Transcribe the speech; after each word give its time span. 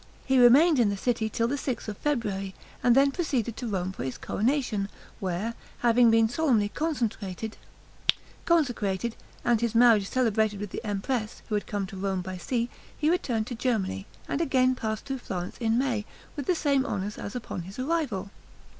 He 0.25 0.39
remained 0.39 0.79
in 0.79 0.89
the 0.89 0.97
city 0.97 1.29
till 1.29 1.47
the 1.47 1.59
sixth 1.59 1.87
of 1.87 1.95
February, 1.95 2.55
and 2.81 2.95
then 2.95 3.11
proceeded 3.11 3.55
to 3.57 3.67
Rome 3.67 3.91
for 3.91 4.03
his 4.03 4.17
coronation, 4.17 4.89
where, 5.19 5.53
having 5.81 6.09
been 6.09 6.27
solemnly 6.27 6.69
consecrated, 6.69 7.55
and 8.49 9.61
his 9.61 9.75
marriage 9.75 10.09
celebrated 10.09 10.59
with 10.59 10.71
the 10.71 10.83
empress, 10.83 11.43
who 11.49 11.53
had 11.53 11.67
come 11.67 11.85
to 11.85 11.97
Rome 11.97 12.23
by 12.23 12.37
sea, 12.37 12.67
he 12.97 13.11
returned 13.11 13.45
to 13.45 13.53
Germany, 13.53 14.07
and 14.27 14.41
again 14.41 14.73
passed 14.73 15.05
through 15.05 15.19
Florence 15.19 15.59
in 15.59 15.77
May, 15.77 16.05
with 16.35 16.47
the 16.47 16.55
same 16.55 16.83
honors 16.83 17.19
as 17.19 17.35
upon 17.35 17.61
his 17.61 17.77
arrival. 17.77 18.31